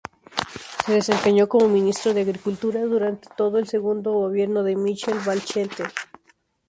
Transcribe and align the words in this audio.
Se 0.83 0.93
desempeñó 0.93 1.47
como 1.47 1.67
ministro 1.69 2.11
de 2.11 2.21
Agricultura 2.21 2.81
durante 2.81 3.29
todo 3.37 3.59
el 3.59 3.67
segundo 3.67 4.11
gobierno 4.13 4.63
de 4.63 4.75
Michelle 4.75 5.19
Bachelet. 5.23 5.91